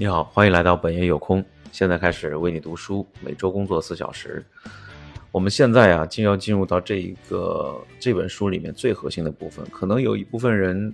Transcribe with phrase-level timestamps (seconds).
[0.00, 1.44] 你好，欢迎来到本爷有空。
[1.70, 4.42] 现在开始为你读书，每周工作四小时。
[5.30, 9.62] 我们现在啊，就要进入到这一个这本书里面最核心的部分。
[9.66, 10.90] 可能有一部分人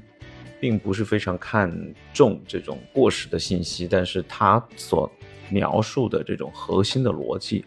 [0.59, 1.73] 并不是非常看
[2.13, 5.09] 重这种过时的信息，但是他所
[5.51, 7.65] 描述的这种核心的逻辑，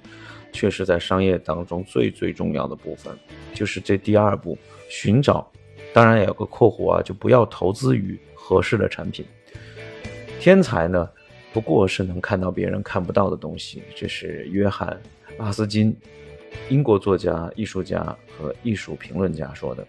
[0.52, 3.18] 却是在商业当中最最重要的部分，
[3.54, 4.58] 就是这第二步
[4.90, 5.50] 寻找。
[5.94, 9.26] 当然也有个括弧啊，就不要投资于合适的产品。
[10.38, 11.10] 天才呢？
[11.52, 14.90] 不过是能看到别人看不到的东西，这是约翰·
[15.44, 15.96] 拉斯金，
[16.70, 19.86] 英国作家、艺术家和艺术评论家说的。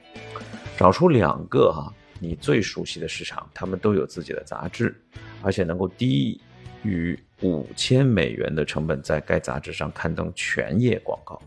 [0.76, 4.94] 找出两个哈你最熟悉的市场，他们都有自己的杂志，
[5.42, 6.40] 而且能够低
[6.82, 11.40] 于五千美元的成本在该杂志上刊登全页广告。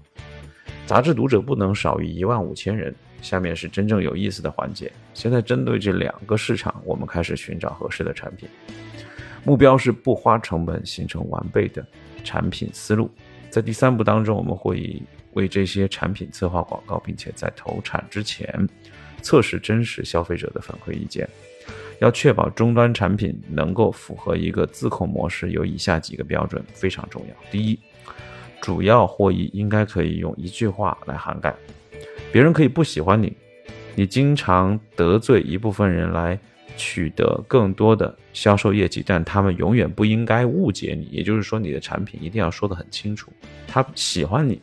[0.85, 2.93] 杂志读者不能少于一万五千人。
[3.21, 4.91] 下面是真正有意思的环节。
[5.13, 8.49] 现在针对这两个市场，我们开始寻找合适的产品。
[9.43, 11.85] 目标是不花成本形成完备的
[12.23, 13.09] 产品思路。
[13.49, 15.01] 在第三步当中，我们会
[15.33, 18.67] 为这些产品策划广告，并且在投产之前
[19.21, 21.27] 测试真实消费者的反馈意见。
[21.99, 27.79] 要确保终端产品能够符合一个自控模式，有以下几个标准非常重要：第一，
[28.61, 31.53] 主要获益应该可以用一句话来涵盖。
[32.31, 33.35] 别人可以不喜欢你，
[33.93, 36.39] 你经常得罪一部分人来。
[36.75, 41.05] 取得更多的销售业绩，但他们永远不应该误解你。
[41.05, 43.31] 也就是说，你的产品一定要说得很清楚。
[43.67, 44.61] 他喜欢你，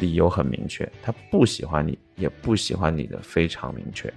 [0.00, 4.12] 理由很明确；他不喜欢你，也不喜欢你的非常明确。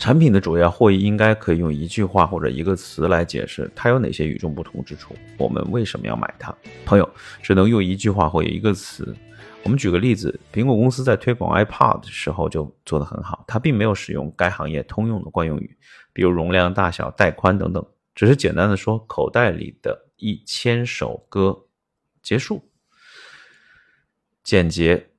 [0.00, 5.14] 产品的主要获益应该可以用一句话或者一个词来解释，它有哪些与众不同之处？
[5.36, 6.56] 我们为什么要买它？
[6.86, 7.08] 朋友，
[7.42, 9.14] 只能用一句话或一个词。
[9.62, 15.76] 我们举个例子，苹果公司在推广 iPod 的时候就做得很好，它并没有使用该行业通用的惯用语，
[16.14, 21.66] 比如容量大小、带宽等等，只是简单的说“口袋里的一千首歌”，
[22.22, 22.64] 结束，
[24.42, 25.09] 简洁。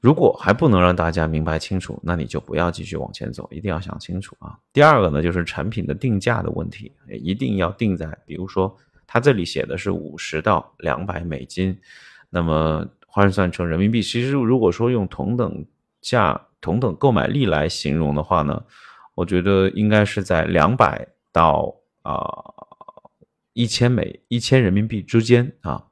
[0.00, 4.58] 如果还不能让大家明白清楚，那你就不要继续往前走，一定要想清楚啊。
[4.72, 11.78] 第二个呢，就是产品的定价的问题，一定要定在，比如说它这里写的是五十到两百美金，
[12.28, 12.86] 那么。
[13.12, 15.66] 换算成人民币，其实如果说用同等
[16.00, 18.62] 价、同等购买力来形容的话呢，
[19.16, 22.22] 我觉得应该是在两百到啊
[23.52, 25.86] 一千美、一千人民币之间啊。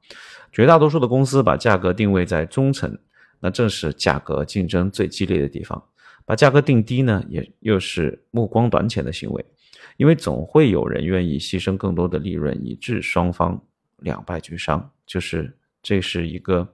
[0.53, 2.97] 绝大多数的公司把价格定位在中层，
[3.39, 5.83] 那正是价格竞争最激烈的地方。
[6.25, 9.45] 把价格定低呢，也又是目光短浅的行为，
[9.97, 13.61] 因为总会有人愿意牺牲更多的利润，以致双方
[13.97, 14.91] 两败俱伤。
[15.05, 16.73] 就是这是一个。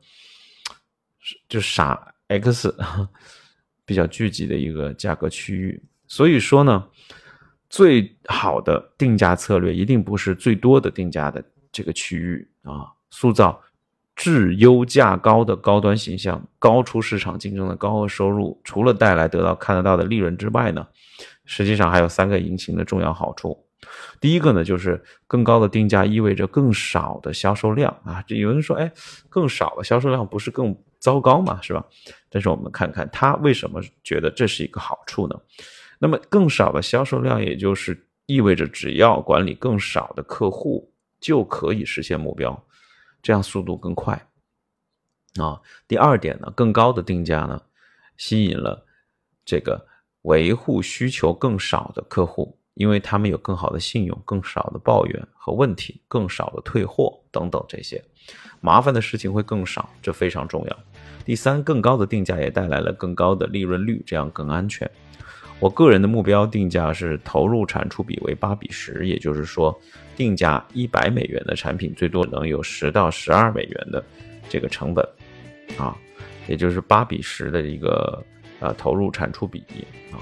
[1.50, 2.72] 就傻 X
[3.84, 6.88] 比较聚集的一个价格区域，所以说呢，
[7.68, 13.60] 最好的定价策略一定不是最多的定价的这个区域啊，塑造
[14.26, 20.88] 质优价高的高端形象，高出市场竞争的高额收入，除了带来得到看得到的利润之外呢，
[21.46, 23.66] 实际上还有三个隐形的重要好处。
[24.20, 28.24] 第一个呢，就是更高的定价意味着更少的销售量啊。
[28.26, 28.92] 这有人说，哎，
[29.30, 30.76] 更少的销售量不是更？
[30.98, 31.86] 糟糕嘛，是吧？
[32.32, 35.36] 但是我们看看他为什么觉得这是一个好处呢？
[36.00, 42.60] 那么更少的销售量，也就是意味着只要管理更少的客户就可以实现目标，
[43.26, 44.28] 这样速度更快
[45.40, 45.60] 啊。
[45.88, 47.60] 第二点呢，更高的定价呢，
[48.18, 48.86] 吸引了
[49.44, 49.84] 这个
[50.22, 58.00] 维护需求更少的客户，因为他们有更好的信用、更少的抱怨和问题、更少的退货等等这些。
[58.62, 60.80] 麻烦的事情会更少，这非常重要。
[61.26, 64.90] 第三，更高的定价也带来了更高的利润率，这样更安全。
[65.60, 69.78] 我个人的目标定价是投入产出比为八比十，也就是说，
[70.16, 74.04] 定价一百美元的产品最多能有十到十二美元的
[74.50, 75.08] 这个成本，
[75.78, 75.96] 啊，
[76.48, 78.22] 也就是八比十的一个
[78.60, 79.64] 呃投入产出比
[80.12, 80.20] 啊。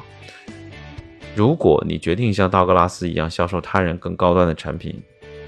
[1.36, 5.02] 如果你决定像道格拉斯一样销售他人更高端的产品，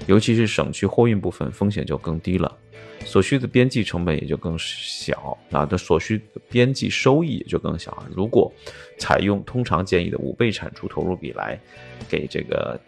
[0.06, 2.56] 尤其是省去货运部分，风险就更低了，
[3.04, 8.06] 所需的边际成本也就更小，啊的所需边际收益也就更小。
[8.14, 8.52] 如果
[8.98, 11.58] 采用通常建议的五倍产出投入比来
[12.08, 12.80] 给这个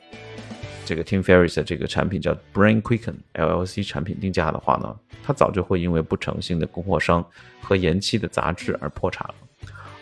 [0.84, 7.24] 这个 Tim Ferriss 的这个产品叫 Brain Quicken LLC 产品定价的话呢，它早就会因为不诚信的供货商
[7.60, 9.34] 和延期的杂志而破产了，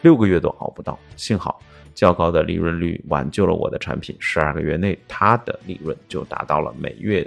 [0.03, 0.99] 六个月都熬不到。
[1.17, 1.61] 幸好。
[1.95, 7.27] 较高的利润率挽救了我的产品，十二个月内，它的利润就达到了每月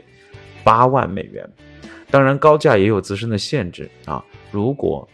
[0.63, 1.43] 八万美元。
[2.11, 4.23] 当然，高价也有自身的限制啊。
[4.51, 5.09] 如果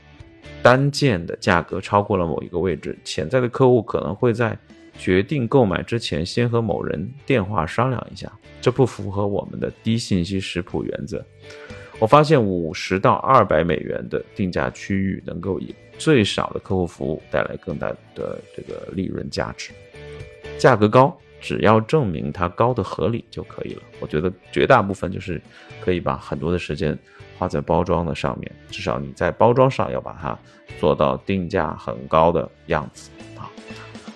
[0.62, 4.58] 单件的价格超过了某一个位置，潜在的客户可能会在
[4.98, 8.30] 决定购买之前先和某人电话商量一下，
[8.60, 11.26] 这不符合我们的低信息食谱原则。
[11.98, 19.72] 我发现五十到二百美元的定价区域能够以最少的客户服务带来更大的这个利润价值。
[20.58, 23.82] 价格高，只要证明它高的合理就可以了。
[24.02, 25.42] 我觉得绝大部分就是
[25.80, 26.98] 可以把很多的时间
[27.38, 30.38] 花在包装的上面，至少你在包装上要把它
[30.78, 33.50] 做到定价很高的样子啊。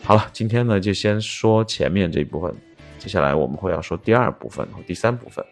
[0.03, 2.53] 好了，今天呢就先说前面这一部分，
[2.97, 5.43] 接下来我们会要说第二部分和第三部分。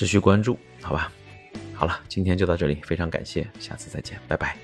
[0.00, 1.12] 持续关注，好吧。
[1.74, 4.56] 好了，今天就到这里，非常感谢，下次再见，拜拜。